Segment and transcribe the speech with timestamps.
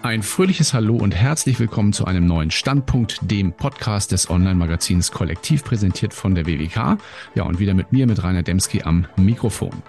[0.00, 5.64] Ein fröhliches Hallo und herzlich willkommen zu einem neuen Standpunkt, dem Podcast des Online-Magazins Kollektiv
[5.64, 6.98] präsentiert von der WWK.
[7.34, 9.82] Ja, und wieder mit mir, mit Rainer Demski am Mikrofon.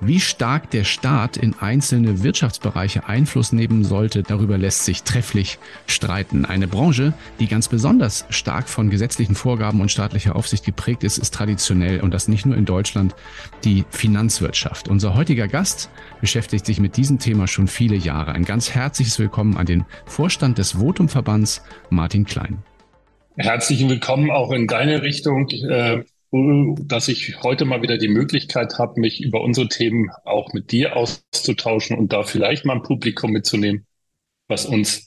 [0.00, 6.46] Wie stark der Staat in einzelne Wirtschaftsbereiche Einfluss nehmen sollte, darüber lässt sich trefflich streiten.
[6.46, 11.34] Eine Branche, die ganz besonders stark von gesetzlichen Vorgaben und staatlicher Aufsicht geprägt ist, ist
[11.34, 13.14] traditionell und das nicht nur in Deutschland
[13.62, 14.88] die Finanzwirtschaft.
[14.88, 15.90] Unser heutiger Gast
[16.22, 18.32] beschäftigt sich mit diesem Thema schon viele Jahre.
[18.32, 22.62] Ein ganz herzliches Willkommen an den Vorstand des Votumverbands, Martin Klein.
[23.36, 25.48] Herzlichen Willkommen auch in deine Richtung.
[25.48, 30.70] Äh, dass ich heute mal wieder die Möglichkeit habe, mich über unsere Themen auch mit
[30.70, 33.84] dir auszutauschen und da vielleicht mal ein Publikum mitzunehmen,
[34.46, 35.06] was uns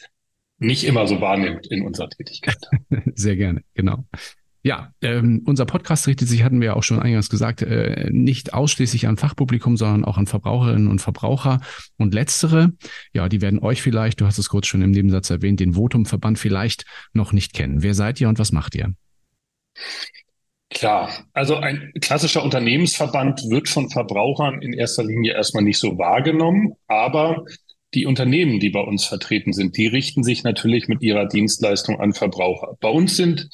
[0.57, 2.57] nicht immer so wahrnimmt in unserer Tätigkeit.
[3.15, 4.03] Sehr gerne, genau.
[4.65, 8.53] Ja, ähm, unser Podcast richtet sich, hatten wir ja auch schon eingangs gesagt, äh, nicht
[8.53, 11.59] ausschließlich an Fachpublikum, sondern auch an Verbraucherinnen und Verbraucher.
[11.97, 12.71] Und letztere,
[13.11, 16.39] ja, die werden euch vielleicht, du hast es kurz schon im Nebensatz erwähnt, den Votum-Verband
[16.39, 17.83] vielleicht noch nicht kennen.
[17.83, 18.93] Wer seid ihr und was macht ihr?
[20.69, 26.73] Klar, also ein klassischer Unternehmensverband wird von Verbrauchern in erster Linie erstmal nicht so wahrgenommen,
[26.87, 27.43] aber
[27.93, 32.13] die Unternehmen, die bei uns vertreten sind, die richten sich natürlich mit ihrer Dienstleistung an
[32.13, 32.75] Verbraucher.
[32.79, 33.49] Bei uns sind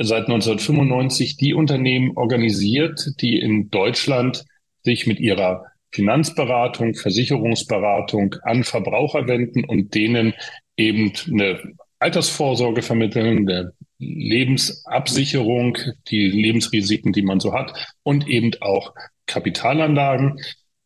[0.00, 4.44] seit 1995 die Unternehmen organisiert, die in Deutschland
[4.84, 10.34] sich mit ihrer Finanzberatung, Versicherungsberatung an Verbraucher wenden und denen
[10.76, 11.60] eben eine
[11.98, 17.72] Altersvorsorge vermitteln, eine Lebensabsicherung, die Lebensrisiken, die man so hat
[18.04, 18.94] und eben auch
[19.26, 20.38] Kapitalanlagen.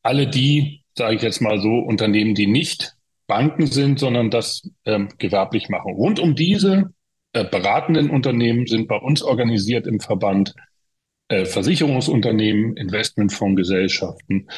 [0.03, 2.95] Alle die, sage ich jetzt mal so, Unternehmen, die nicht
[3.27, 5.93] Banken sind, sondern das ähm, gewerblich machen.
[5.93, 6.93] Rund um diese
[7.33, 10.55] äh, beratenden Unternehmen sind bei uns organisiert im Verband
[11.29, 14.49] äh, Versicherungsunternehmen, Investmentfondsgesellschaften,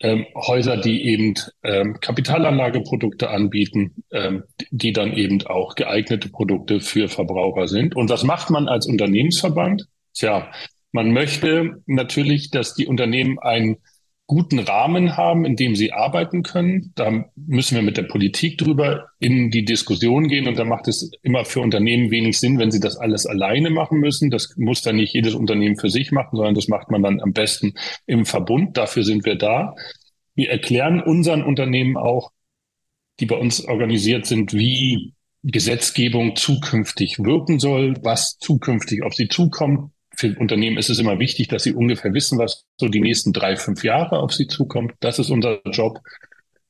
[0.00, 7.08] ähm, Häuser, die eben ähm, Kapitalanlageprodukte anbieten, ähm, die dann eben auch geeignete Produkte für
[7.08, 7.96] Verbraucher sind.
[7.96, 9.86] Und was macht man als Unternehmensverband?
[10.14, 10.52] Tja,
[10.92, 13.78] man möchte natürlich, dass die Unternehmen einen
[14.26, 16.92] guten Rahmen haben, in dem sie arbeiten können.
[16.96, 20.48] Da müssen wir mit der Politik drüber in die Diskussion gehen.
[20.48, 24.00] Und da macht es immer für Unternehmen wenig Sinn, wenn sie das alles alleine machen
[24.00, 24.30] müssen.
[24.30, 27.32] Das muss dann nicht jedes Unternehmen für sich machen, sondern das macht man dann am
[27.32, 27.74] besten
[28.06, 28.76] im Verbund.
[28.76, 29.74] Dafür sind wir da.
[30.34, 32.32] Wir erklären unseren Unternehmen auch,
[33.20, 35.14] die bei uns organisiert sind, wie
[35.44, 41.48] Gesetzgebung zukünftig wirken soll, was zukünftig auf sie zukommt, für Unternehmen ist es immer wichtig,
[41.48, 44.94] dass sie ungefähr wissen, was so die nächsten drei, fünf Jahre auf sie zukommt.
[45.00, 46.00] Das ist unser Job.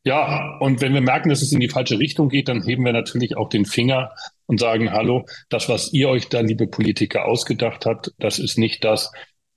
[0.04, 2.92] Ja, und wenn wir merken, dass es in die falsche Richtung geht, dann heben wir
[2.92, 4.12] natürlich auch den Finger
[4.46, 8.84] und sagen, hallo, das, was ihr euch da, liebe Politiker, ausgedacht habt, das ist nicht
[8.84, 9.10] das,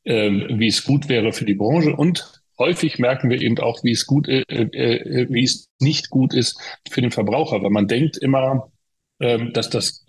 [0.05, 1.95] äh, wie es gut wäre für die Branche.
[1.95, 6.33] Und häufig merken wir eben auch, wie es gut, äh, äh, wie es nicht gut
[6.33, 8.71] ist für den Verbraucher, weil man denkt immer,
[9.19, 10.05] äh, dass das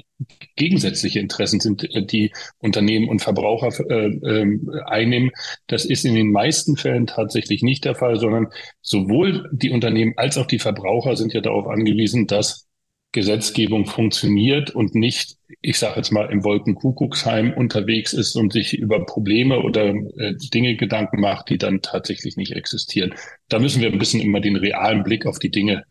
[0.57, 5.31] gegensätzliche Interessen sind, äh, die Unternehmen und Verbraucher äh, äh, einnehmen.
[5.67, 8.49] Das ist in den meisten Fällen tatsächlich nicht der Fall, sondern
[8.81, 12.69] sowohl die Unternehmen als auch die Verbraucher sind ja darauf angewiesen, dass
[13.13, 19.05] Gesetzgebung funktioniert und nicht, ich sage jetzt mal, im Wolkenkuckucksheim unterwegs ist und sich über
[19.05, 23.15] Probleme oder äh, Dinge Gedanken macht, die dann tatsächlich nicht existieren.
[23.49, 25.85] Da müssen wir ein bisschen immer den realen Blick auf die Dinge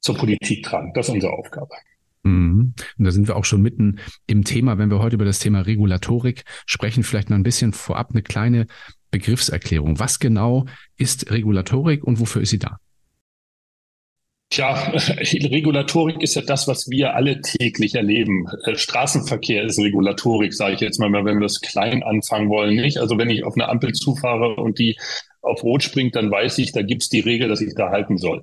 [0.00, 0.92] zur Politik tragen.
[0.94, 1.74] Das ist unsere Aufgabe.
[2.24, 2.74] Mhm.
[2.98, 5.60] Und da sind wir auch schon mitten im Thema, wenn wir heute über das Thema
[5.60, 8.66] Regulatorik sprechen, vielleicht noch ein bisschen vorab eine kleine
[9.10, 10.00] Begriffserklärung.
[10.00, 12.78] Was genau ist Regulatorik und wofür ist sie da?
[14.50, 18.46] Tja, Regulatorik ist ja das, was wir alle täglich erleben.
[18.64, 22.98] Äh, Straßenverkehr ist Regulatorik, sage ich jetzt mal, wenn wir das klein anfangen wollen, nicht?
[22.98, 24.96] Also wenn ich auf eine Ampel zufahre und die
[25.42, 28.42] auf Rot springt, dann weiß ich, da gibt's die Regel, dass ich da halten soll.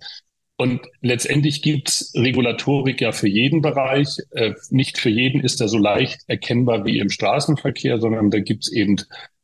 [0.62, 4.18] Und letztendlich gibt's Regulatorik ja für jeden Bereich.
[4.30, 8.72] Äh, nicht für jeden ist er so leicht erkennbar wie im Straßenverkehr, sondern da gibt's
[8.72, 8.98] eben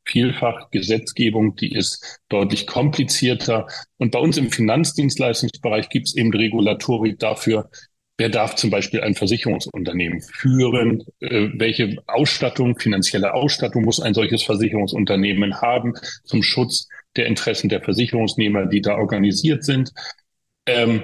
[0.06, 3.66] vielfach Gesetzgebung, die ist deutlich komplizierter.
[3.97, 7.68] Und bei uns im Finanzdienstleistungsbereich gibt's eben Regulatorik dafür,
[8.19, 14.44] wer darf zum Beispiel ein Versicherungsunternehmen führen, äh, welche Ausstattung, finanzielle Ausstattung muss ein solches
[14.44, 15.95] Versicherungsunternehmen haben
[16.25, 19.92] zum Schutz der Interessen der Versicherungsnehmer, die da organisiert sind
[20.68, 21.04] ähm,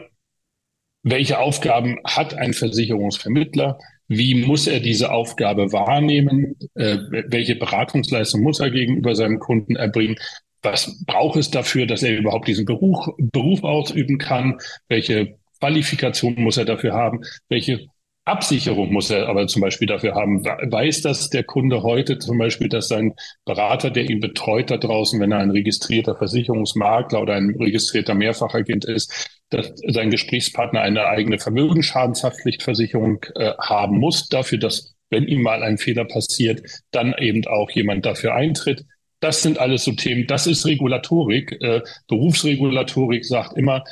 [1.04, 3.77] welche Aufgaben hat ein Versicherungsvermittler?
[4.07, 6.56] Wie muss er diese Aufgabe wahrnehmen?
[6.75, 10.15] Äh, welche Beratungsleistung muss er gegenüber seinem Kunden erbringen?
[10.62, 14.60] Was braucht es dafür, dass er überhaupt diesen Beruf, Beruf ausüben kann?
[14.88, 17.21] Welche Qualifikation muss er dafür haben?
[17.50, 17.88] Welche
[18.25, 20.45] Absicherung muss er aber zum Beispiel dafür haben.
[20.45, 23.13] Weiß das der Kunde heute zum Beispiel, dass sein
[23.44, 28.86] Berater, der ihn betreut da draußen, wenn er ein registrierter Versicherungsmakler oder ein registrierter Mehrfachagent
[28.86, 35.63] ist, dass sein Gesprächspartner eine eigene Vermögensschadenshaftpflichtversicherung äh, haben muss, dafür, dass, wenn ihm mal
[35.63, 36.61] ein Fehler passiert,
[36.91, 38.85] dann eben auch jemand dafür eintritt.
[39.19, 40.27] Das sind alles so Themen.
[40.27, 41.61] Das ist Regulatorik.
[41.61, 43.83] Äh, Berufsregulatorik sagt immer,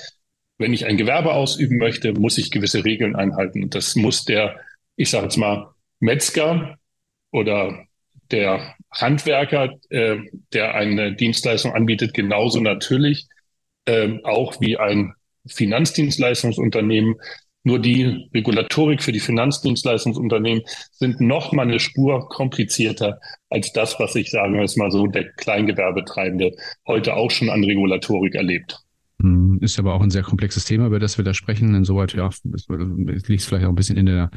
[0.58, 3.64] wenn ich ein Gewerbe ausüben möchte, muss ich gewisse Regeln einhalten.
[3.64, 4.60] Und das muss der,
[4.96, 5.70] ich sage jetzt mal,
[6.00, 6.78] Metzger
[7.32, 7.86] oder
[8.32, 10.18] der Handwerker, äh,
[10.54, 13.28] der eine Dienstleistung anbietet, genauso natürlich
[13.86, 15.14] äh, auch wie ein
[15.48, 17.16] Finanzdienstleistungsunternehmen.
[17.64, 24.16] Nur die Regulatorik für die Finanzdienstleistungsunternehmen sind noch mal eine Spur komplizierter als das, was
[24.16, 26.54] ich sagen wir es mal so der Kleingewerbetreibende
[26.88, 28.80] heute auch schon an Regulatorik erlebt.
[29.22, 31.76] Hm, ist aber auch ein sehr komplexes Thema, über das wir da sprechen.
[31.76, 32.48] Insoweit, ja, es
[33.28, 34.32] liegt vielleicht auch ein bisschen in der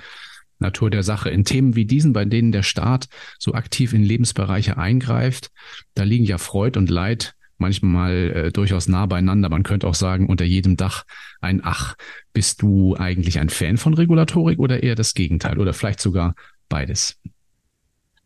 [0.58, 1.30] Natur der Sache.
[1.30, 3.06] In Themen wie diesen, bei denen der Staat
[3.38, 5.48] so aktiv in Lebensbereiche eingreift,
[5.94, 9.48] da liegen ja Freud und Leid manchmal äh, durchaus nah beieinander.
[9.48, 11.04] Man könnte auch sagen, unter jedem Dach
[11.40, 11.96] ein Ach.
[12.32, 16.34] Bist du eigentlich ein Fan von Regulatorik oder eher das Gegenteil oder vielleicht sogar
[16.68, 17.20] beides?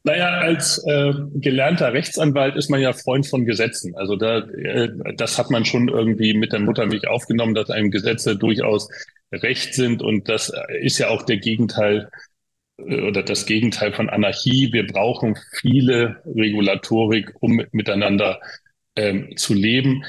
[0.04, 3.94] Naja, als äh, gelernter Rechtsanwalt ist man ja Freund von Gesetzen.
[3.96, 8.36] Also da, äh, das hat man schon irgendwie mit der Muttermilch aufgenommen, dass einem Gesetze
[8.36, 8.88] durchaus
[9.32, 10.00] recht sind.
[10.00, 12.08] Und das ist ja auch der Gegenteil
[12.78, 14.72] äh, oder das Gegenteil von Anarchie.
[14.72, 18.40] Wir brauchen viele Regulatorik, um miteinander
[18.98, 20.04] ähm, zu leben.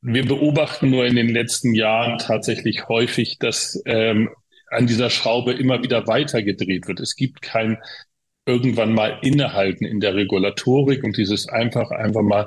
[0.00, 4.30] Wir beobachten nur in den letzten Jahren tatsächlich häufig, dass ähm,
[4.70, 7.00] an dieser Schraube immer wieder weitergedreht wird.
[7.00, 7.78] Es gibt kein
[8.46, 12.46] irgendwann mal innehalten in der Regulatorik und dieses einfach, einfach mal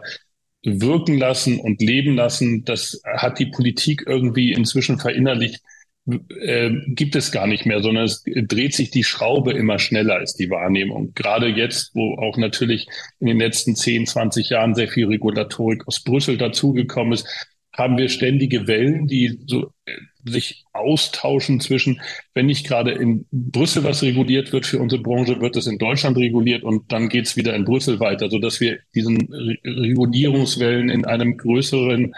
[0.64, 5.62] wirken lassen und leben lassen, das hat die Politik irgendwie inzwischen verinnerlicht,
[6.08, 10.34] äh, gibt es gar nicht mehr, sondern es dreht sich die Schraube immer schneller als
[10.34, 11.14] die Wahrnehmung.
[11.14, 12.88] Gerade jetzt, wo auch natürlich
[13.20, 17.28] in den letzten 10, 20 Jahren sehr viel Regulatorik aus Brüssel dazugekommen ist,
[17.74, 19.92] haben wir ständige Wellen, die so äh,
[20.26, 22.02] sich austauschen zwischen,
[22.34, 26.18] wenn nicht gerade in Brüssel was reguliert wird für unsere Branche, wird es in Deutschland
[26.18, 29.30] reguliert und dann geht es wieder in Brüssel weiter, so dass wir diesen
[29.64, 32.14] Regulierungswellen in einem größeren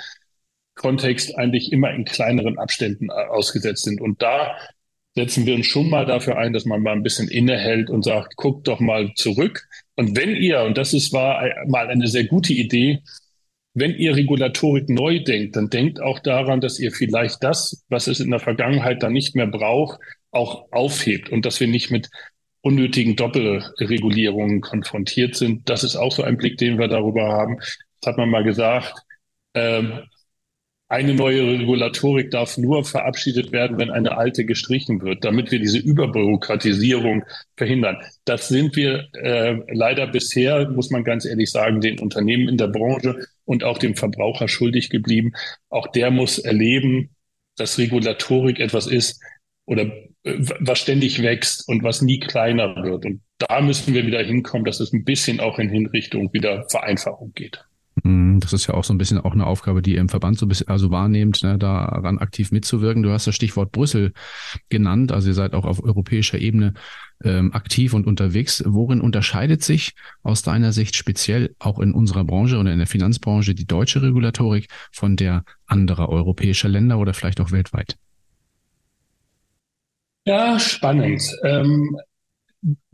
[0.80, 4.02] Kontext eigentlich immer in kleineren Abständen äh, ausgesetzt sind.
[4.02, 4.56] Und da
[5.16, 8.38] setzen wir uns schon mal dafür ein, dass man mal ein bisschen innehält und sagt,
[8.38, 9.68] guckt doch mal zurück.
[9.96, 13.02] Und wenn ihr, und das ist, war mal eine sehr gute Idee,
[13.74, 18.20] wenn ihr Regulatorik neu denkt, dann denkt auch daran, dass ihr vielleicht das, was es
[18.20, 20.00] in der Vergangenheit dann nicht mehr braucht,
[20.32, 22.10] auch aufhebt und dass wir nicht mit
[22.62, 25.70] unnötigen Doppelregulierungen konfrontiert sind.
[25.70, 27.58] Das ist auch so ein Blick, den wir darüber haben.
[28.02, 28.94] Das hat man mal gesagt.
[29.54, 30.04] Ähm,
[30.90, 35.78] eine neue Regulatorik darf nur verabschiedet werden, wenn eine alte gestrichen wird, damit wir diese
[35.78, 37.24] Überbürokratisierung
[37.56, 37.98] verhindern.
[38.26, 42.70] Das sind wir äh, leider bisher, muss man ganz ehrlich sagen, den Unternehmen in der
[42.70, 45.34] Branche und auch dem Verbraucher schuldig geblieben.
[45.70, 47.12] Auch der muss erleben,
[47.56, 49.22] dass Regulatorik etwas ist
[49.68, 49.84] oder
[50.24, 53.06] äh, was ständig wächst und was nie kleiner wird.
[53.06, 57.32] Und da müssen wir wieder hinkommen, dass es ein bisschen auch in Hinrichtung wieder Vereinfachung
[57.36, 57.64] geht.
[58.04, 60.38] Mhm, das ist ja auch so ein bisschen auch eine Aufgabe, die ihr im Verband
[60.38, 63.04] so ein bisschen also wahrnehmt, ne, daran aktiv mitzuwirken.
[63.04, 64.14] Du hast das Stichwort Brüssel
[64.70, 66.74] genannt, also ihr seid auch auf europäischer Ebene
[67.24, 68.64] ähm, aktiv und unterwegs.
[68.66, 69.94] Worin unterscheidet sich
[70.24, 74.68] aus deiner Sicht speziell auch in unserer Branche oder in der Finanzbranche die deutsche Regulatorik
[74.92, 77.98] von der anderer europäischer Länder oder vielleicht auch weltweit?
[80.26, 81.24] Ja, spannend.
[81.44, 81.98] Ähm,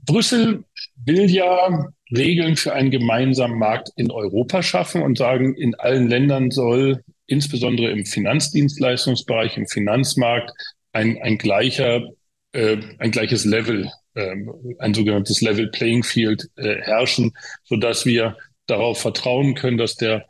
[0.05, 0.63] Brüssel
[1.03, 6.51] will ja Regeln für einen gemeinsamen Markt in Europa schaffen und sagen, in allen Ländern
[6.51, 10.51] soll insbesondere im Finanzdienstleistungsbereich, im Finanzmarkt
[10.91, 12.03] ein, ein gleicher,
[12.51, 14.35] äh, ein gleiches Level, äh,
[14.79, 17.33] ein sogenanntes Level Playing Field äh, herrschen,
[17.63, 20.25] so dass wir darauf vertrauen können, dass der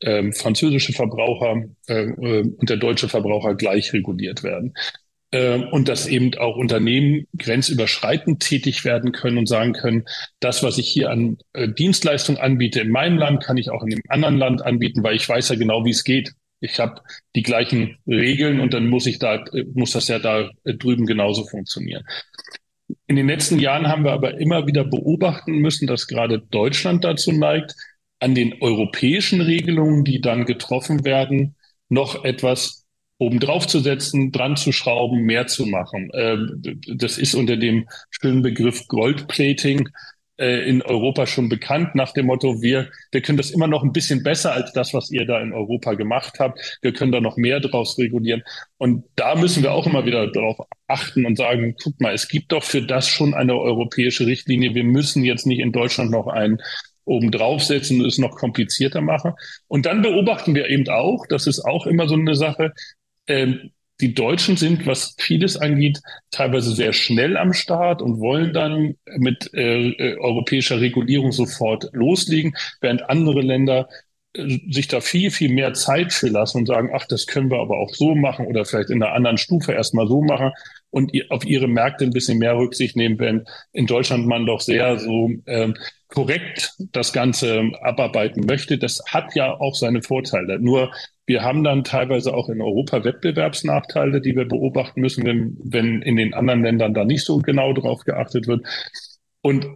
[0.00, 4.74] äh, französische Verbraucher äh, äh, und der deutsche Verbraucher gleich reguliert werden.
[5.30, 10.04] Ähm, und dass eben auch Unternehmen grenzüberschreitend tätig werden können und sagen können,
[10.40, 13.90] das, was ich hier an äh, Dienstleistung anbiete in meinem Land, kann ich auch in
[13.90, 16.32] dem anderen Land anbieten, weil ich weiß ja genau, wie es geht.
[16.60, 17.02] Ich habe
[17.36, 21.04] die gleichen Regeln und dann muss ich da, äh, muss das ja da äh, drüben
[21.04, 22.04] genauso funktionieren.
[23.06, 27.32] In den letzten Jahren haben wir aber immer wieder beobachten müssen, dass gerade Deutschland dazu
[27.32, 27.74] neigt,
[28.18, 31.54] an den europäischen Regelungen, die dann getroffen werden,
[31.90, 32.77] noch etwas
[33.18, 36.10] oben drauf zu setzen, dran zu schrauben, mehr zu machen.
[36.14, 36.62] Ähm,
[36.94, 39.88] das ist unter dem schönen Begriff Goldplating
[40.38, 43.92] äh, in Europa schon bekannt, nach dem Motto, wir, wir können das immer noch ein
[43.92, 46.78] bisschen besser als das, was ihr da in Europa gemacht habt.
[46.80, 48.42] Wir können da noch mehr draus regulieren.
[48.78, 52.52] Und da müssen wir auch immer wieder darauf achten und sagen, guck mal, es gibt
[52.52, 54.74] doch für das schon eine europäische Richtlinie.
[54.74, 56.58] Wir müssen jetzt nicht in Deutschland noch einen
[57.04, 59.32] oben draufsetzen und es noch komplizierter machen.
[59.66, 62.74] Und dann beobachten wir eben auch, das ist auch immer so eine Sache,
[63.28, 63.70] ähm,
[64.00, 69.52] die Deutschen sind, was vieles angeht, teilweise sehr schnell am Start und wollen dann mit
[69.54, 73.88] äh, äh europäischer Regulierung sofort loslegen, während andere Länder
[74.34, 77.58] äh, sich da viel, viel mehr Zeit für lassen und sagen, ach, das können wir
[77.58, 80.52] aber auch so machen oder vielleicht in einer anderen Stufe erstmal so machen
[80.90, 84.98] und auf ihre Märkte ein bisschen mehr Rücksicht nehmen, wenn in Deutschland man doch sehr
[85.00, 85.74] so ähm,
[86.08, 88.78] korrekt das Ganze abarbeiten möchte.
[88.78, 90.58] Das hat ja auch seine Vorteile.
[90.58, 90.92] Nur
[91.26, 96.16] wir haben dann teilweise auch in Europa Wettbewerbsnachteile, die wir beobachten müssen, wenn, wenn in
[96.16, 98.66] den anderen Ländern da nicht so genau drauf geachtet wird.
[99.42, 99.66] Und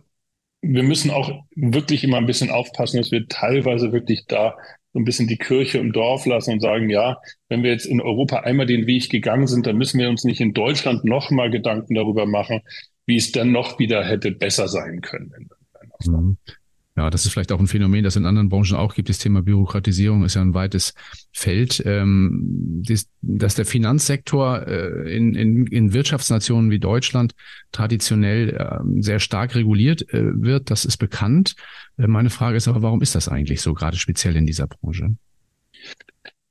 [0.62, 4.56] wir müssen auch wirklich immer ein bisschen aufpassen, dass wir teilweise wirklich da
[4.92, 8.00] so ein bisschen die Kirche im Dorf lassen und sagen, ja, wenn wir jetzt in
[8.00, 11.94] Europa einmal den Weg gegangen sind, dann müssen wir uns nicht in Deutschland nochmal Gedanken
[11.94, 12.60] darüber machen,
[13.06, 15.50] wie es dann noch wieder hätte besser sein können.
[16.06, 16.36] Mhm.
[16.94, 19.08] Ja, das ist vielleicht auch ein Phänomen, das in anderen Branchen auch gibt.
[19.08, 20.92] Das Thema Bürokratisierung ist ja ein weites
[21.32, 21.82] Feld.
[21.86, 27.34] Ähm, das, dass der Finanzsektor äh, in, in, in Wirtschaftsnationen wie Deutschland
[27.72, 31.54] traditionell äh, sehr stark reguliert äh, wird, das ist bekannt.
[31.96, 35.16] Äh, meine Frage ist aber, warum ist das eigentlich so, gerade speziell in dieser Branche?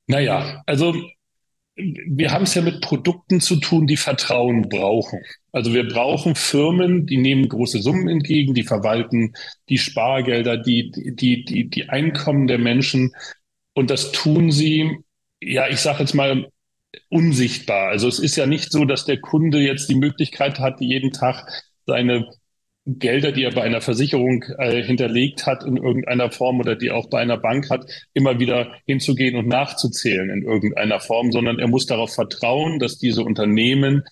[0.08, 0.96] Naja, also
[2.08, 5.20] wir haben es ja mit Produkten zu tun, die Vertrauen brauchen.
[5.52, 9.34] Also wir brauchen Firmen, die nehmen große Summen entgegen, die verwalten
[9.70, 13.12] die Spargelder, die, die, die, die Einkommen der Menschen.
[13.74, 14.98] Und das tun sie,
[15.42, 16.48] ja, ich sage jetzt mal,
[17.10, 17.90] unsichtbar.
[17.90, 21.48] Also es ist ja nicht so, dass der Kunde jetzt die Möglichkeit hat, jeden Tag
[21.86, 22.28] seine
[23.00, 27.10] Gelder, die er bei einer Versicherung äh, hinterlegt hat in irgendeiner Form oder die auch
[27.10, 31.86] bei einer Bank hat, immer wieder hinzugehen und nachzuzählen in irgendeiner Form, sondern er muss
[31.86, 34.04] darauf vertrauen, dass diese Unternehmen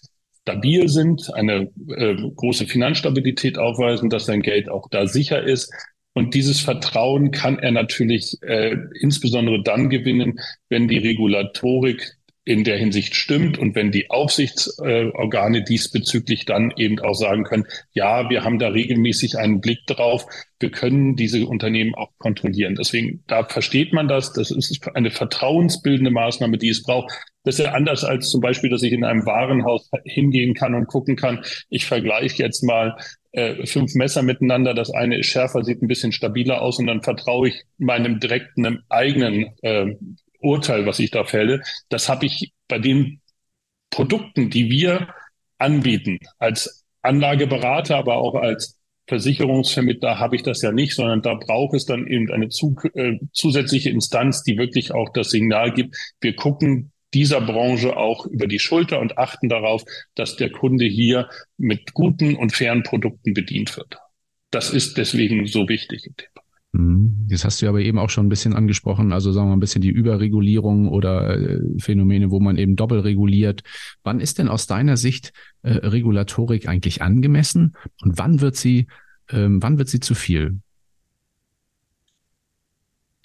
[0.41, 5.71] stabil sind, eine äh, große Finanzstabilität aufweisen, dass sein Geld auch da sicher ist.
[6.13, 12.18] Und dieses Vertrauen kann er natürlich äh, insbesondere dann gewinnen, wenn die Regulatorik
[12.49, 18.27] in der Hinsicht stimmt und wenn die Aufsichtsorgane diesbezüglich dann eben auch sagen können, ja,
[18.31, 20.25] wir haben da regelmäßig einen Blick drauf,
[20.59, 22.73] wir können diese Unternehmen auch kontrollieren.
[22.73, 27.13] Deswegen, da versteht man das, das ist eine vertrauensbildende Maßnahme, die es braucht.
[27.43, 30.87] Das ist ja anders als zum Beispiel, dass ich in einem Warenhaus hingehen kann und
[30.87, 32.97] gucken kann, ich vergleiche jetzt mal
[33.31, 37.03] äh, fünf Messer miteinander, das eine ist schärfer, sieht ein bisschen stabiler aus und dann
[37.03, 39.93] vertraue ich meinem direkten eigenen äh,
[40.39, 43.21] Urteil, was ich da fälle, das habe ich bei den
[43.89, 45.13] Produkten, die wir
[45.57, 51.75] anbieten, als Anlageberater, aber auch als Versicherungsvermittler habe ich das ja nicht, sondern da braucht
[51.75, 55.95] es dann eben eine zu, äh, zusätzliche Instanz, die wirklich auch das Signal gibt.
[56.21, 61.27] Wir gucken dieser Branche auch über die Schulter und achten darauf, dass der Kunde hier
[61.57, 63.97] mit guten und fairen Produkten bedient wird.
[64.51, 66.07] Das ist deswegen so wichtig
[66.71, 66.83] Thema.
[66.83, 67.27] Mhm.
[67.29, 69.81] Das hast du aber eben auch schon ein bisschen angesprochen, also sagen wir ein bisschen
[69.81, 73.61] die Überregulierung oder äh, Phänomene, wo man eben doppelt reguliert.
[74.03, 78.87] Wann ist denn aus deiner Sicht äh, Regulatorik eigentlich angemessen und wann wird sie,
[79.29, 80.59] ähm, wann wird sie zu viel?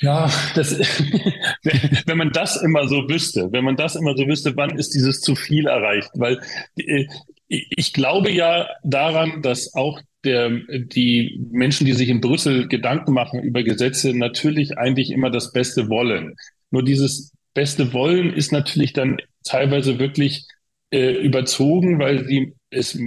[0.01, 0.77] Ja, das,
[2.07, 5.21] wenn man das immer so wüsste, wenn man das immer so wüsste, wann ist dieses
[5.21, 6.11] zu viel erreicht?
[6.15, 6.41] Weil
[6.77, 7.07] äh,
[7.49, 13.43] ich glaube ja daran, dass auch der, die Menschen, die sich in Brüssel Gedanken machen
[13.43, 16.35] über Gesetze, natürlich eigentlich immer das Beste wollen.
[16.71, 20.47] Nur dieses beste Wollen ist natürlich dann teilweise wirklich
[20.91, 22.99] äh, überzogen, weil sie es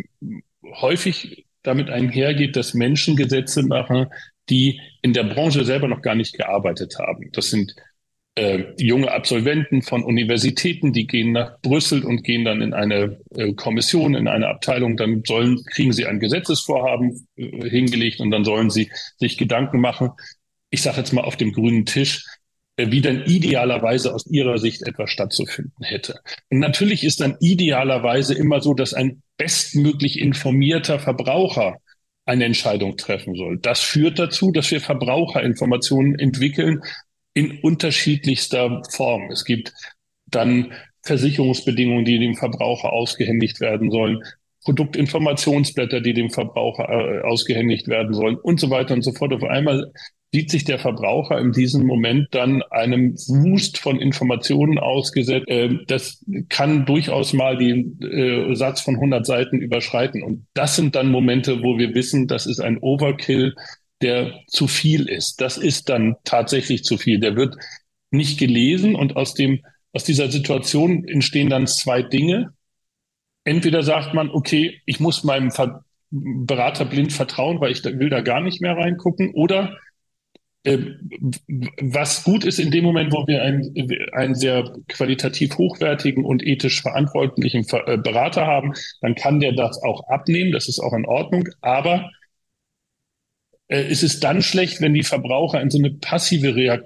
[0.64, 4.08] häufig damit einhergeht, dass Menschen Gesetze machen,
[4.50, 7.30] die in der Branche selber noch gar nicht gearbeitet haben.
[7.34, 7.76] Das sind
[8.38, 13.54] äh, junge Absolventen von Universitäten, die gehen nach Brüssel und gehen dann in eine äh,
[13.54, 18.70] Kommission, in eine Abteilung, dann sollen, kriegen sie ein Gesetzesvorhaben äh, hingelegt und dann sollen
[18.70, 20.12] sie sich Gedanken machen,
[20.70, 22.26] ich sage jetzt mal auf dem grünen Tisch,
[22.76, 26.20] äh, wie dann idealerweise aus ihrer Sicht etwas stattzufinden hätte.
[26.52, 31.78] Und natürlich ist dann idealerweise immer so, dass ein bestmöglich informierter Verbraucher
[32.26, 33.58] eine Entscheidung treffen soll.
[33.60, 36.82] Das führt dazu, dass wir Verbraucherinformationen entwickeln,
[37.38, 39.30] in unterschiedlichster Form.
[39.30, 39.72] Es gibt
[40.26, 44.24] dann Versicherungsbedingungen, die dem Verbraucher ausgehändigt werden sollen,
[44.64, 49.34] Produktinformationsblätter, die dem Verbraucher äh, ausgehändigt werden sollen und so weiter und so fort.
[49.34, 49.94] Auf einmal
[50.34, 55.48] sieht sich der Verbraucher in diesem Moment dann einem Wust von Informationen ausgesetzt.
[55.48, 60.24] Äh, das kann durchaus mal den äh, Satz von 100 Seiten überschreiten.
[60.24, 63.54] Und das sind dann Momente, wo wir wissen, das ist ein Overkill,
[64.02, 65.42] der zu viel ist.
[65.42, 67.20] Das ist dann tatsächlich zu viel.
[67.20, 67.56] Der wird
[68.12, 69.64] nicht gelesen und aus dem,
[69.94, 72.54] aus dieser Situation entstehen dann zwei Dinge.
[73.44, 78.10] Entweder sagt man, okay, ich muss meinem Ver Berater blind vertrauen, weil ich da, will
[78.10, 79.78] da gar nicht mehr reingucken, oder
[80.64, 81.10] ähm,
[81.82, 83.74] was gut ist in dem Moment, wo wir einen,
[84.14, 90.08] einen sehr qualitativ hochwertigen und ethisch verantwortlichen äh, Berater haben, dann kann der das auch
[90.10, 90.52] abnehmen.
[90.52, 91.48] Das ist auch in Ordnung.
[91.62, 92.10] Aber
[93.68, 96.82] äh, es ist dann schlecht, wenn die Verbraucher in so eine passive äh,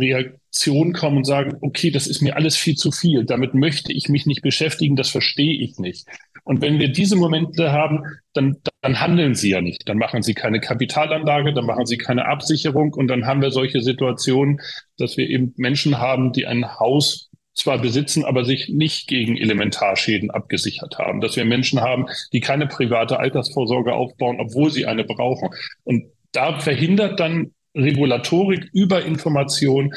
[0.00, 4.08] Reaktion kommen und sagen, okay, das ist mir alles viel zu viel, damit möchte ich
[4.08, 6.06] mich nicht beschäftigen, das verstehe ich nicht.
[6.44, 9.88] Und wenn wir diese Momente haben, dann, dann handeln sie ja nicht.
[9.88, 13.80] Dann machen sie keine Kapitalanlage, dann machen sie keine Absicherung und dann haben wir solche
[13.80, 14.60] Situationen,
[14.96, 20.30] dass wir eben Menschen haben, die ein Haus zwar besitzen, aber sich nicht gegen Elementarschäden
[20.30, 21.20] abgesichert haben.
[21.20, 25.48] Dass wir Menschen haben, die keine private Altersvorsorge aufbauen, obwohl sie eine brauchen.
[25.82, 26.04] Und
[26.36, 29.94] da verhindert dann Regulatorik über Information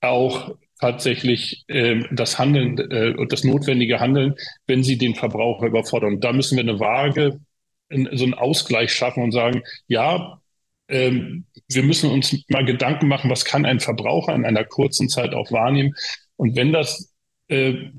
[0.00, 4.34] auch tatsächlich äh, das Handeln äh, und das notwendige Handeln,
[4.66, 6.20] wenn sie den Verbraucher überfordern.
[6.20, 7.40] Da müssen wir eine Waage,
[7.88, 10.40] so einen Ausgleich schaffen und sagen, ja,
[10.88, 15.34] ähm, wir müssen uns mal Gedanken machen, was kann ein Verbraucher in einer kurzen Zeit
[15.34, 15.94] auch wahrnehmen.
[16.36, 17.12] Und wenn das
[17.48, 17.90] äh,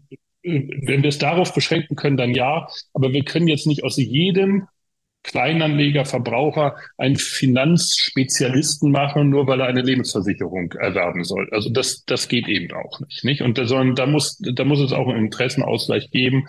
[0.44, 2.68] wenn wir es darauf beschränken können, dann ja.
[2.94, 4.68] Aber wir können jetzt nicht aus jedem
[5.24, 11.48] Kleinanleger, Verbraucher einen Finanzspezialisten machen, nur weil er eine Lebensversicherung erwerben soll.
[11.52, 13.42] Also das, das geht eben auch nicht, nicht?
[13.42, 16.46] Und da, sollen, da muss, da muss es auch einen Interessenausgleich geben.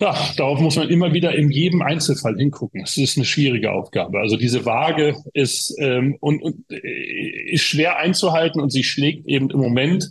[0.00, 2.82] Ja, darauf muss man immer wieder in jedem Einzelfall hingucken.
[2.82, 4.20] Es ist eine schwierige Aufgabe.
[4.20, 9.50] Also diese Waage ist, ähm, und, und, äh, ist schwer einzuhalten und sie schlägt eben
[9.50, 10.08] im Moment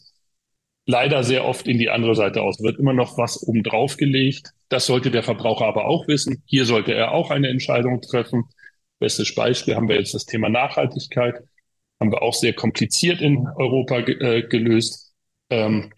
[0.87, 2.61] leider sehr oft in die andere Seite aus.
[2.63, 4.53] Wird immer noch was obendrauf gelegt.
[4.69, 6.41] Das sollte der Verbraucher aber auch wissen.
[6.45, 8.45] Hier sollte er auch eine Entscheidung treffen.
[8.97, 11.35] Bestes Beispiel haben wir jetzt das Thema Nachhaltigkeit.
[11.99, 15.13] Haben wir auch sehr kompliziert in Europa äh, gelöst.
[15.49, 15.91] Ähm,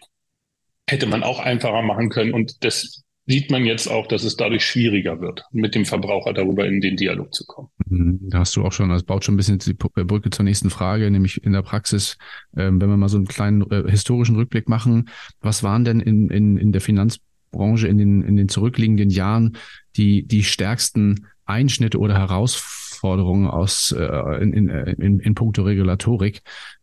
[0.89, 2.33] hätte man auch einfacher machen können.
[2.33, 6.65] Und das sieht man jetzt auch, dass es dadurch schwieriger wird, mit dem Verbraucher darüber
[6.65, 7.69] in den Dialog zu kommen.
[7.87, 8.19] Mhm.
[8.23, 10.71] Da hast du auch schon, das baut schon ein bisschen die äh, Brücke zur nächsten
[10.71, 12.17] Frage, nämlich in der Praxis,
[12.57, 15.09] ähm, wenn wir mal so einen kleinen äh, historischen Rückblick machen,
[15.41, 19.57] was waren denn in, in, in der Finanzbranche in den, in den zurückliegenden Jahren
[19.95, 26.41] die, die stärksten Einschnitte oder Herausforderungen aus äh, in, in, in, in puncto Regulatorik,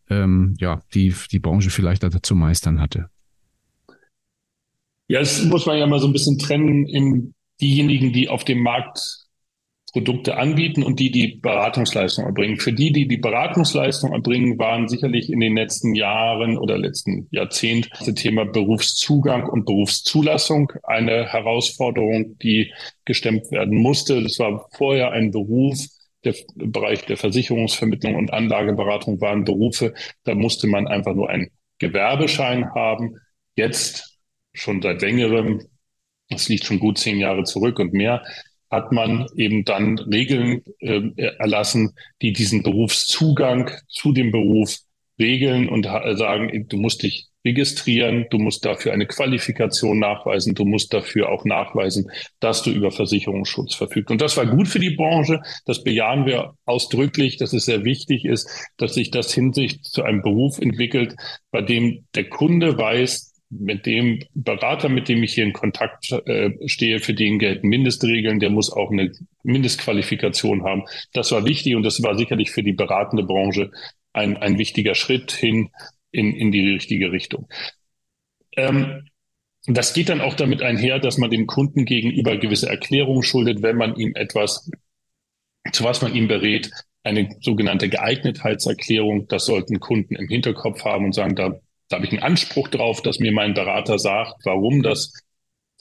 [0.09, 3.09] ähm, ja, die die Branche vielleicht dazu meistern hatte?
[5.07, 8.59] Ja, das muss man ja mal so ein bisschen trennen in diejenigen, die auf dem
[8.59, 9.27] Markt
[9.93, 12.57] Produkte anbieten und die, die Beratungsleistung erbringen.
[12.57, 17.89] Für die, die die Beratungsleistung erbringen, waren sicherlich in den letzten Jahren oder letzten Jahrzehnt
[17.97, 22.71] das Thema Berufszugang und Berufszulassung eine Herausforderung, die
[23.05, 24.21] gestemmt werden musste.
[24.21, 25.79] Das war vorher ein Beruf,
[26.23, 29.93] der Bereich der Versicherungsvermittlung und Anlageberatung waren Berufe,
[30.25, 33.15] da musste man einfach nur einen Gewerbeschein haben.
[33.55, 34.16] Jetzt
[34.57, 35.61] schon seit längerem,
[36.29, 38.23] das liegt schon gut zehn Jahre zurück und mehr,
[38.69, 41.01] hat man eben dann Regeln äh,
[41.37, 44.79] erlassen, die diesen Berufszugang zu dem Beruf
[45.19, 50.93] regeln und sagen, du musst dich registrieren, du musst dafür eine Qualifikation nachweisen, du musst
[50.93, 54.11] dafür auch nachweisen, dass du über Versicherungsschutz verfügst.
[54.11, 58.25] Und das war gut für die Branche, das bejahen wir ausdrücklich, dass es sehr wichtig
[58.25, 61.15] ist, dass sich das hinsicht zu einem Beruf entwickelt,
[61.51, 66.51] bei dem der Kunde weiß, mit dem Berater, mit dem ich hier in Kontakt äh,
[66.67, 69.11] stehe, für den gelten Mindestregeln, der muss auch eine
[69.43, 70.83] Mindestqualifikation haben.
[71.13, 73.71] Das war wichtig und das war sicherlich für die beratende Branche
[74.13, 75.69] ein, ein wichtiger Schritt hin
[76.11, 77.47] in, in die richtige Richtung.
[78.55, 79.07] Ähm,
[79.65, 83.77] das geht dann auch damit einher, dass man dem Kunden gegenüber gewisse Erklärungen schuldet, wenn
[83.77, 84.69] man ihm etwas,
[85.71, 86.71] zu was man ihm berät,
[87.03, 89.27] eine sogenannte Geeignetheitserklärung.
[89.27, 93.01] Das sollten Kunden im Hinterkopf haben und sagen, da da habe ich einen Anspruch drauf,
[93.01, 95.13] dass mir mein Berater sagt, warum das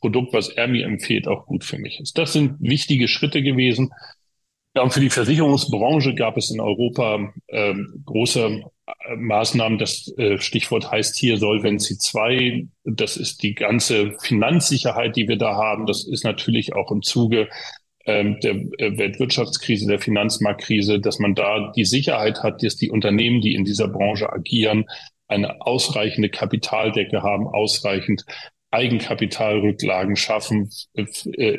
[0.00, 2.18] Produkt, was er mir empfiehlt, auch gut für mich ist.
[2.18, 3.90] Das sind wichtige Schritte gewesen.
[4.74, 9.78] Ja, und für die Versicherungsbranche gab es in Europa äh, große äh, Maßnahmen.
[9.78, 12.68] Das äh, Stichwort heißt hier Solvency 2.
[12.84, 15.86] Das ist die ganze Finanzsicherheit, die wir da haben.
[15.86, 17.48] Das ist natürlich auch im Zuge
[18.04, 23.40] ähm, der äh, Weltwirtschaftskrise, der Finanzmarktkrise, dass man da die Sicherheit hat, dass die Unternehmen,
[23.40, 24.84] die in dieser Branche agieren,
[25.28, 28.24] eine ausreichende Kapitaldecke haben, ausreichend
[28.70, 30.70] Eigenkapitalrücklagen schaffen.
[30.94, 31.58] Äh,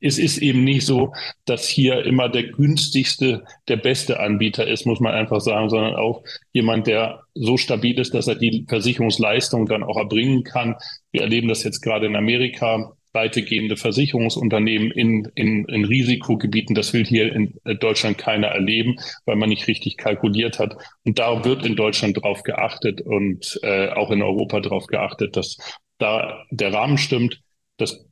[0.00, 1.12] es ist eben nicht so,
[1.44, 6.22] dass hier immer der günstigste, der beste Anbieter ist, muss man einfach sagen, sondern auch
[6.52, 10.76] jemand, der so stabil ist, dass er die Versicherungsleistung dann auch erbringen kann.
[11.12, 16.74] Wir erleben das jetzt gerade in Amerika gehende Versicherungsunternehmen in, in, in Risikogebieten.
[16.74, 20.76] Das will hier in Deutschland keiner erleben, weil man nicht richtig kalkuliert hat.
[21.04, 25.56] Und da wird in Deutschland drauf geachtet und äh, auch in Europa drauf geachtet, dass
[25.98, 27.40] da der Rahmen stimmt.
[27.76, 28.06] Das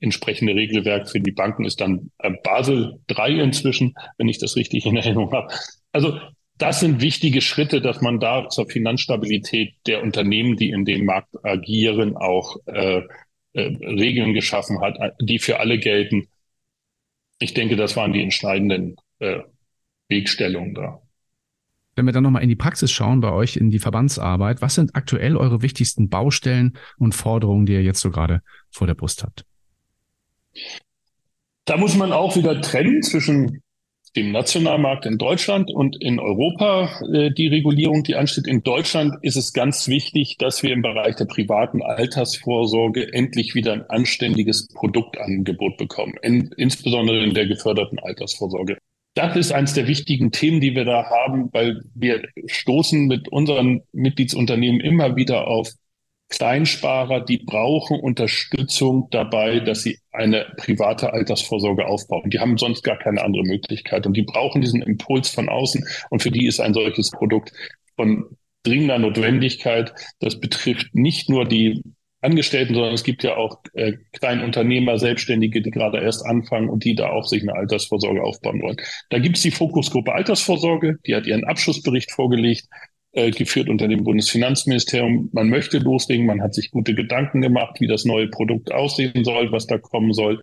[0.00, 4.86] entsprechende Regelwerk für die Banken ist dann äh, Basel 3 inzwischen, wenn ich das richtig
[4.86, 5.52] in Erinnerung habe.
[5.92, 6.18] Also
[6.58, 11.34] das sind wichtige Schritte, dass man da zur Finanzstabilität der Unternehmen, die in dem Markt
[11.44, 13.02] agieren, auch äh,
[13.52, 16.28] äh, Regeln geschaffen hat, die für alle gelten.
[17.38, 19.40] Ich denke, das waren die entscheidenden äh,
[20.08, 21.00] Wegstellungen da.
[21.96, 24.94] Wenn wir dann nochmal in die Praxis schauen, bei euch in die Verbandsarbeit, was sind
[24.94, 29.44] aktuell eure wichtigsten Baustellen und Forderungen, die ihr jetzt so gerade vor der Brust habt?
[31.64, 33.62] Da muss man auch wieder trennen zwischen
[34.18, 38.48] dem Nationalmarkt in Deutschland und in Europa äh, die Regulierung, die ansteht.
[38.48, 43.72] In Deutschland ist es ganz wichtig, dass wir im Bereich der privaten Altersvorsorge endlich wieder
[43.72, 48.78] ein anständiges Produktangebot bekommen, in, insbesondere in der geförderten Altersvorsorge.
[49.14, 53.82] Das ist eines der wichtigen Themen, die wir da haben, weil wir stoßen mit unseren
[53.92, 55.70] Mitgliedsunternehmen immer wieder auf
[56.28, 62.28] Kleinsparer, die brauchen Unterstützung dabei, dass sie eine private Altersvorsorge aufbauen.
[62.30, 66.22] Die haben sonst gar keine andere Möglichkeit und die brauchen diesen Impuls von außen und
[66.22, 67.52] für die ist ein solches Produkt
[67.96, 68.26] von
[68.62, 69.94] dringender Notwendigkeit.
[70.20, 71.82] Das betrifft nicht nur die
[72.20, 76.96] Angestellten, sondern es gibt ja auch äh, Kleinunternehmer, Selbstständige, die gerade erst anfangen und die
[76.96, 78.76] da auch sich eine Altersvorsorge aufbauen wollen.
[79.10, 82.66] Da gibt es die Fokusgruppe Altersvorsorge, die hat ihren Abschlussbericht vorgelegt
[83.12, 85.30] äh, geführt unter dem Bundesfinanzministerium.
[85.32, 89.50] Man möchte loslegen, man hat sich gute Gedanken gemacht, wie das neue Produkt aussehen soll,
[89.52, 90.42] was da kommen soll.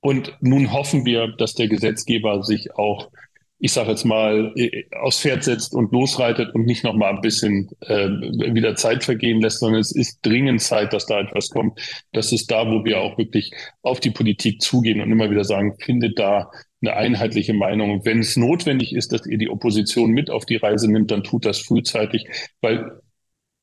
[0.00, 3.10] Und nun hoffen wir, dass der Gesetzgeber sich auch,
[3.58, 7.20] ich sage jetzt mal, äh, aufs Pferd setzt und losreitet und nicht noch mal ein
[7.20, 11.80] bisschen äh, wieder Zeit vergehen lässt, sondern es ist dringend Zeit, dass da etwas kommt.
[12.12, 15.74] Das ist da, wo wir auch wirklich auf die Politik zugehen und immer wieder sagen,
[15.80, 16.50] findet da
[16.86, 18.04] eine einheitliche Meinung.
[18.04, 21.44] Wenn es notwendig ist, dass ihr die Opposition mit auf die Reise nimmt, dann tut
[21.44, 22.26] das frühzeitig,
[22.60, 23.00] weil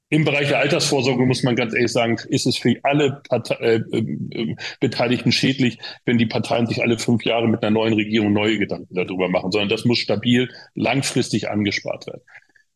[0.09, 3.75] im Bereich der Altersvorsorge muss man ganz ehrlich sagen, ist es für alle Partei, äh,
[3.75, 8.59] äh, Beteiligten schädlich, wenn die Parteien sich alle fünf Jahre mit einer neuen Regierung neue
[8.59, 12.23] Gedanken darüber machen, sondern das muss stabil, langfristig angespart werden.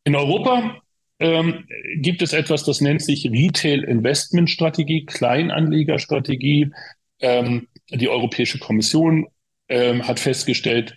[0.06, 0.82] In Europa
[1.20, 1.66] ähm,
[1.98, 6.72] gibt es etwas, das nennt sich Retail Investment Strategie, Kleinanlegerstrategie.
[7.20, 9.28] Ähm, die Europäische Kommission
[9.70, 10.96] ähm, hat festgestellt,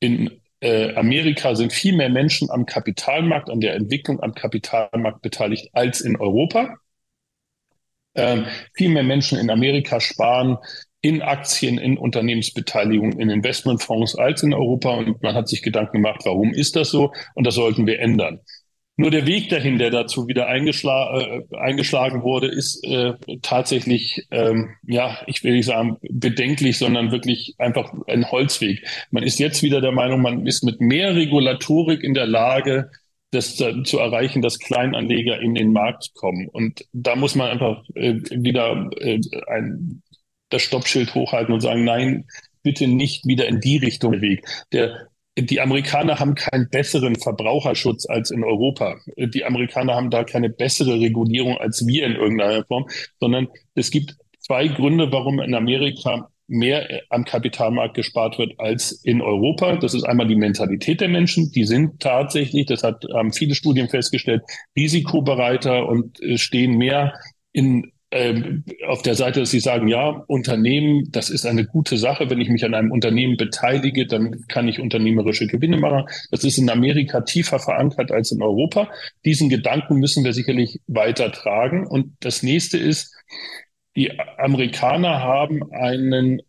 [0.00, 5.68] in äh, Amerika sind viel mehr Menschen am Kapitalmarkt, an der Entwicklung am Kapitalmarkt beteiligt
[5.72, 6.76] als in Europa.
[8.14, 10.58] Ähm, viel mehr Menschen in Amerika sparen
[11.00, 14.90] in Aktien, in Unternehmensbeteiligung, in Investmentfonds als in Europa.
[14.94, 17.12] Und man hat sich Gedanken gemacht, warum ist das so?
[17.34, 18.40] Und das sollten wir ändern.
[19.00, 24.70] Nur der Weg dahin, der dazu wieder eingeschla äh, eingeschlagen wurde, ist äh, tatsächlich, ähm,
[24.82, 28.84] ja, ich will nicht sagen bedenklich, sondern wirklich einfach ein Holzweg.
[29.12, 32.90] Man ist jetzt wieder der Meinung, man ist mit mehr Regulatorik in der Lage,
[33.30, 36.48] das äh, zu erreichen, dass Kleinanleger in den Markt kommen.
[36.48, 40.02] Und da muss man einfach äh, wieder äh, ein,
[40.48, 42.26] das Stoppschild hochhalten und sagen, nein,
[42.64, 44.44] bitte nicht wieder in die Richtung Weg.
[44.72, 45.06] Der
[45.40, 48.96] die Amerikaner haben keinen besseren Verbraucherschutz als in Europa.
[49.16, 52.86] Die Amerikaner haben da keine bessere Regulierung als wir in irgendeiner Form,
[53.20, 59.20] sondern es gibt zwei Gründe, warum in Amerika mehr am Kapitalmarkt gespart wird als in
[59.20, 59.76] Europa.
[59.76, 61.52] Das ist einmal die Mentalität der Menschen.
[61.52, 64.42] Die sind tatsächlich, das hat, haben viele Studien festgestellt,
[64.74, 67.14] risikobereiter und äh, stehen mehr
[67.52, 72.30] in ähm, auf der Seite, dass sie sagen, ja, Unternehmen, das ist eine gute Sache.
[72.30, 76.04] Wenn ich mich an einem Unternehmen beteilige, dann kann ich unternehmerische Gewinne machen.
[76.30, 78.90] Das ist in Amerika tiefer verankert als in Europa.
[79.24, 81.86] Diesen Gedanken müssen wir sicherlich weiter tragen.
[81.86, 83.14] Und das nächste ist,
[83.94, 86.40] die Amerikaner haben einen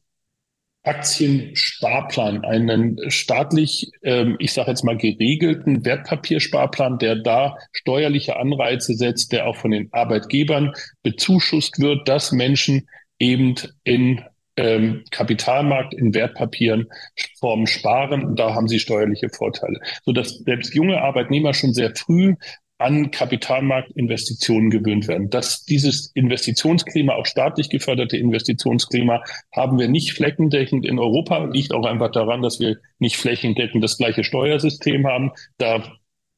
[0.83, 9.33] Aktiensparplan, einen staatlich, ähm, ich sage jetzt mal geregelten Wertpapiersparplan, der da steuerliche Anreize setzt,
[9.33, 12.87] der auch von den Arbeitgebern bezuschusst wird, dass Menschen
[13.19, 14.23] eben in
[14.55, 16.87] ähm, Kapitalmarkt in Wertpapieren
[17.39, 18.23] Formen sparen.
[18.23, 22.35] Und da haben sie steuerliche Vorteile, so dass selbst junge Arbeitnehmer schon sehr früh
[22.79, 25.29] an Kapitalmarktinvestitionen gewöhnt werden.
[25.29, 29.21] Dass dieses Investitionsklima, auch staatlich geförderte Investitionsklima,
[29.53, 31.45] haben wir nicht flächendeckend in Europa.
[31.45, 35.31] Liegt auch einfach daran, dass wir nicht flächendeckend das gleiche Steuersystem haben.
[35.57, 35.83] Da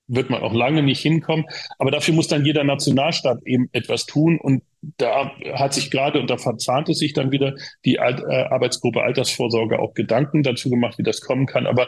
[0.07, 1.45] wird man auch lange nicht hinkommen.
[1.77, 4.39] Aber dafür muss dann jeder Nationalstaat eben etwas tun.
[4.39, 4.63] Und
[4.97, 9.79] da hat sich gerade, und da verzahnt es sich dann wieder, die äh, Arbeitsgruppe Altersvorsorge
[9.79, 11.67] auch Gedanken dazu gemacht, wie das kommen kann.
[11.67, 11.87] Aber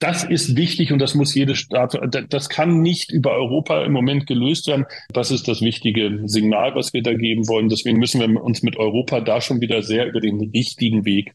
[0.00, 1.96] das ist wichtig und das muss jede Staat,
[2.30, 4.86] das kann nicht über Europa im Moment gelöst werden.
[5.12, 7.68] Das ist das wichtige Signal, was wir da geben wollen.
[7.68, 11.34] Deswegen müssen wir uns mit Europa da schon wieder sehr über den richtigen Weg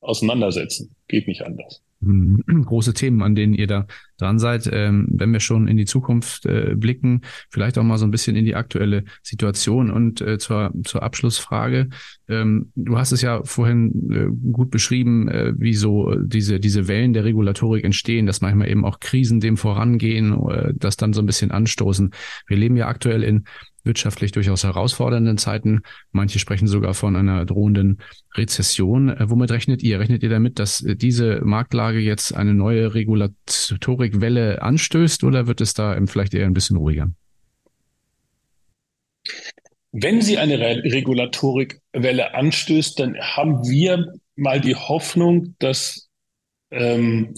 [0.00, 0.94] auseinandersetzen.
[1.08, 1.82] Geht nicht anders.
[2.64, 3.86] große Themen, an denen ihr da
[4.18, 4.68] dran seid.
[4.72, 8.36] Ähm, wenn wir schon in die Zukunft äh, blicken, vielleicht auch mal so ein bisschen
[8.36, 11.88] in die aktuelle Situation und äh, zur, zur Abschlussfrage.
[12.28, 17.12] Ähm, du hast es ja vorhin äh, gut beschrieben, äh, wie so diese, diese Wellen
[17.12, 21.26] der Regulatorik entstehen, dass manchmal eben auch Krisen dem vorangehen, äh, das dann so ein
[21.26, 22.12] bisschen anstoßen.
[22.46, 23.44] Wir leben ja aktuell in
[23.84, 25.82] wirtschaftlich durchaus herausfordernden Zeiten.
[26.12, 27.98] Manche sprechen sogar von einer drohenden
[28.34, 29.08] Rezession.
[29.08, 29.98] Äh, womit rechnet ihr?
[29.98, 35.74] Rechnet ihr damit, dass äh, diese Marktlage jetzt eine neue Regulatorikwelle anstößt oder wird es
[35.74, 37.10] da vielleicht eher ein bisschen ruhiger?
[39.92, 46.08] Wenn sie eine Re Regulatorikwelle anstößt, dann haben wir mal die Hoffnung, dass
[46.70, 47.34] ähm,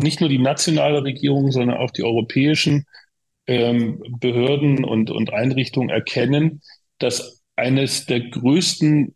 [0.00, 2.86] nicht nur die nationale Regierung, sondern auch die europäischen
[3.46, 6.62] ähm, Behörden und, und Einrichtungen erkennen,
[6.98, 9.15] dass eines der größten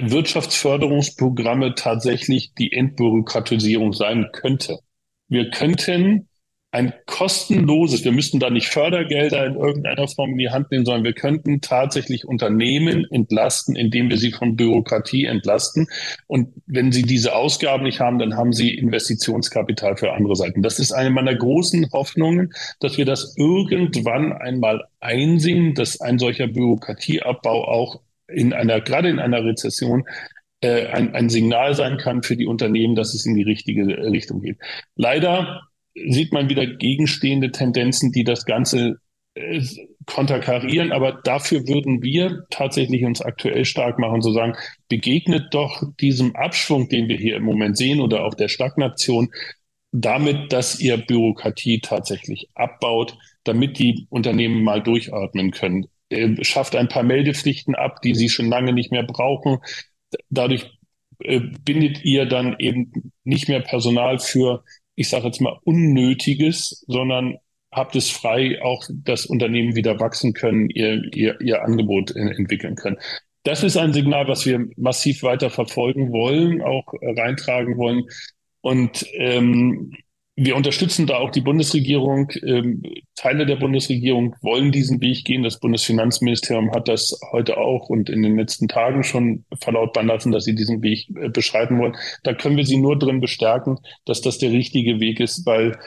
[0.00, 4.78] Wirtschaftsförderungsprogramme tatsächlich die Entbürokratisierung sein könnte.
[5.28, 6.28] Wir könnten
[6.72, 11.04] ein kostenloses, wir müssten da nicht Fördergelder in irgendeiner Form in die Hand nehmen, sondern
[11.04, 15.86] wir könnten tatsächlich Unternehmen entlasten, indem wir sie von Bürokratie entlasten.
[16.28, 20.62] Und wenn sie diese Ausgaben nicht haben, dann haben sie Investitionskapital für andere Seiten.
[20.62, 26.46] Das ist eine meiner großen Hoffnungen, dass wir das irgendwann einmal einsehen, dass ein solcher
[26.46, 30.04] Bürokratieabbau auch in einer, gerade in einer Rezession,
[30.60, 34.40] äh, ein, ein Signal sein kann für die Unternehmen, dass es in die richtige Richtung
[34.40, 34.58] geht.
[34.96, 35.62] Leider
[35.94, 38.98] sieht man wieder gegenstehende Tendenzen, die das Ganze
[39.34, 39.60] äh,
[40.06, 44.54] konterkarieren, aber dafür würden wir tatsächlich uns aktuell stark machen, zu sagen,
[44.88, 49.30] begegnet doch diesem Abschwung, den wir hier im Moment sehen oder auch der Stagnation,
[49.92, 55.86] damit, dass ihr Bürokratie tatsächlich abbaut, damit die Unternehmen mal durchatmen können.
[56.12, 59.58] Äh, schafft ein paar Meldepflichten ab, die sie schon lange nicht mehr brauchen.
[60.30, 60.70] Dadurch
[61.24, 64.62] äh, bindet ihr dann eben nicht mehr Personal für
[64.94, 67.36] ich sage jetzt mal, Unnötiges, sondern
[67.70, 72.98] habt es frei, auch das Unternehmen wieder wachsen können, ihr, ihr, ihr Angebot entwickeln können.
[73.44, 78.04] Das ist ein Signal, was wir massiv weiter verfolgen wollen, auch reintragen wollen.
[78.60, 79.92] Und ähm,
[80.34, 82.30] wir unterstützen da auch die Bundesregierung.
[82.42, 82.82] Ähm,
[83.16, 85.42] Teile der Bundesregierung wollen diesen Weg gehen.
[85.42, 90.44] Das Bundesfinanzministerium hat das heute auch und in den letzten Tagen schon verlautbaren lassen, dass
[90.44, 91.96] sie diesen Weg äh, beschreiten wollen.
[92.22, 95.78] Da können wir sie nur drin bestärken, dass das der richtige Weg ist, weil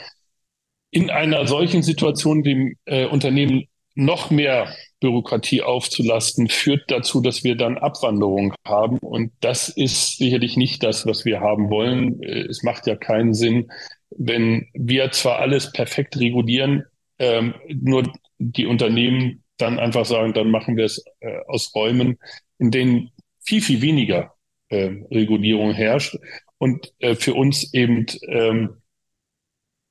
[0.92, 4.68] in einer solchen Situation dem äh, Unternehmen noch mehr
[5.00, 8.98] Bürokratie aufzulasten, führt dazu, dass wir dann Abwanderung haben.
[9.00, 12.22] Und das ist sicherlich nicht das, was wir haben wollen.
[12.22, 13.72] Äh, es macht ja keinen Sinn,
[14.10, 16.86] wenn wir zwar alles perfekt regulieren,
[17.20, 22.18] ähm, nur die Unternehmen dann einfach sagen, dann machen wir es äh, aus Räumen,
[22.58, 24.34] in denen viel, viel weniger
[24.70, 26.18] äh, Regulierung herrscht
[26.58, 28.82] und äh, für uns eben ähm,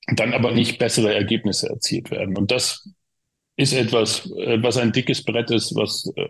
[0.09, 2.37] dann aber nicht bessere Ergebnisse erzielt werden.
[2.37, 2.91] Und das
[3.57, 6.29] ist etwas, äh, was ein dickes Brett ist, was äh,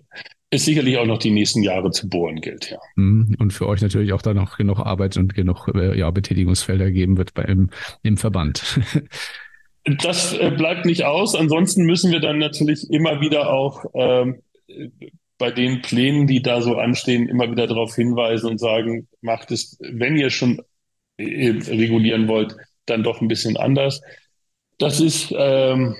[0.55, 2.79] es sicherlich auch noch die nächsten Jahre zu bohren gilt, ja.
[2.97, 3.37] Mhm.
[3.39, 7.17] Und für euch natürlich auch da noch genug Arbeit und genug äh, ja, Betätigungsfelder geben
[7.17, 7.71] wird beim,
[8.03, 8.81] im Verband.
[10.03, 11.35] Das bleibt nicht aus.
[11.35, 14.41] Ansonsten müssen wir dann natürlich immer wieder auch ähm,
[15.37, 19.77] bei den Plänen, die da so anstehen, immer wieder darauf hinweisen und sagen, macht es,
[19.81, 20.63] wenn ihr schon
[21.19, 24.01] regulieren wollt, dann doch ein bisschen anders.
[24.79, 25.97] Das ist ähm,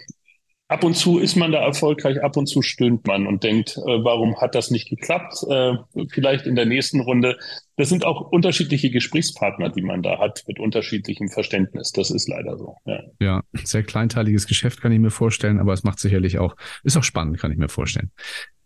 [0.69, 4.05] ab und zu ist man da erfolgreich, ab und zu stöhnt man und denkt, äh,
[4.05, 5.45] warum hat das nicht geklappt?
[5.49, 5.75] Äh,
[6.09, 7.37] vielleicht in der nächsten Runde.
[7.77, 11.93] Das sind auch unterschiedliche Gesprächspartner, die man da hat, mit unterschiedlichem Verständnis.
[11.93, 12.77] Das ist leider so.
[12.87, 16.97] Ja, ja sehr kleinteiliges Geschäft kann ich mir vorstellen, aber es macht sicherlich auch, ist
[16.97, 18.11] auch spannend, kann ich mir vorstellen.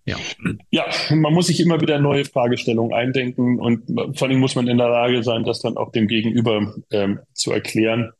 [0.04, 0.16] Ja.
[0.70, 3.82] ja, man muss sich immer wieder neue Fragestellungen eindenken und
[4.16, 7.52] vor allem muss man in der Lage sein, das dann auch dem Gegenüber ähm, zu
[7.52, 8.12] erklären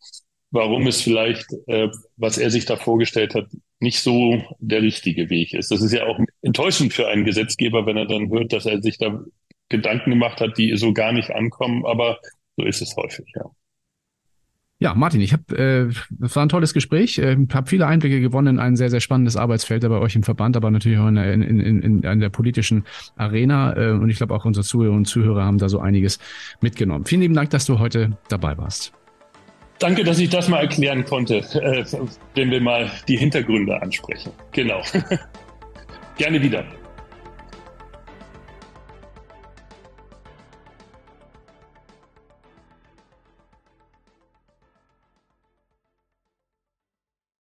[0.51, 3.47] warum es vielleicht, äh, was er sich da vorgestellt hat,
[3.81, 5.71] nicht so der richtige Weg ist.
[5.71, 8.99] Das ist ja auch enttäuschend für einen Gesetzgeber, wenn er dann hört, dass er sich
[8.99, 9.21] da
[9.69, 12.19] Gedanken gemacht hat, die so gar nicht ankommen, aber
[12.57, 13.45] so ist es häufig, ja.
[14.81, 18.57] Ja, Martin, ich habe, äh, das war ein tolles Gespräch, äh, habe viele Einblicke gewonnen
[18.57, 21.43] in ein sehr, sehr spannendes Arbeitsfeld bei euch im Verband, aber natürlich auch in, in,
[21.43, 22.85] in, in, in der politischen
[23.17, 23.77] Arena.
[23.77, 26.21] Äh, und ich glaube auch unsere Zuhörerinnen und Zuhörer haben da so einiges
[26.61, 27.07] mitgenommen.
[27.07, 28.98] Vielen lieben Dank, dass du heute dabei warst.
[29.79, 31.85] Danke, dass ich das mal erklären konnte, äh,
[32.35, 34.33] wenn wir mal die Hintergründe ansprechen.
[34.53, 34.83] Genau.
[36.17, 36.65] Gerne wieder.